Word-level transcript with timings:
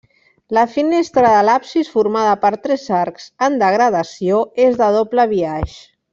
La 0.57 0.61
finestra 0.75 1.33
de 1.33 1.43
l'absis, 1.49 1.91
formada 1.97 2.31
per 2.45 2.51
tres 2.63 2.87
arcs 3.01 3.29
en 3.49 3.59
degradació, 3.65 4.41
és 4.67 4.81
de 4.83 4.89
doble 4.99 5.29
biaix. 5.37 5.79